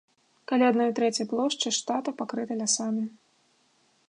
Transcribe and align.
Каля 0.51 0.69
адной 0.73 0.89
трэці 1.01 1.27
плошчы 1.35 1.75
штата 1.81 2.09
пакрыта 2.23 2.53
лясамі. 2.63 3.05